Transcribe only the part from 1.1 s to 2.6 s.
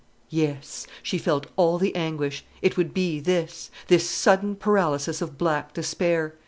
felt all the anguish.